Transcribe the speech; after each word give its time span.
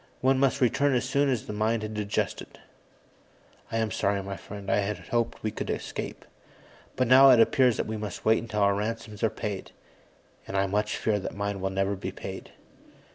One 0.21 0.39
must 0.39 0.61
return 0.61 0.95
as 0.95 1.07
soon 1.07 1.29
as 1.29 1.45
the 1.45 1.53
mind 1.53 1.83
had 1.83 1.95
adjusted. 1.95 2.59
I 3.71 3.77
am 3.77 3.91
sorry, 3.91 4.23
my 4.23 4.35
friend; 4.35 4.67
I 4.67 4.77
had 4.77 4.97
hoped 4.97 5.43
we 5.43 5.51
could 5.51 5.69
escape. 5.69 6.25
But 6.95 7.07
now 7.07 7.29
it 7.29 7.39
appears 7.39 7.77
that 7.77 7.85
we 7.85 7.97
must 7.97 8.25
wait 8.25 8.39
until 8.41 8.61
our 8.61 8.73
ransoms 8.73 9.21
are 9.21 9.29
paid. 9.29 9.73
And 10.47 10.57
I 10.57 10.65
much 10.65 10.97
fear 10.97 11.19
that 11.19 11.35
mine 11.37 11.61
will 11.61 11.69
never 11.69 11.95
be 11.95 12.11
paid." 12.11 12.49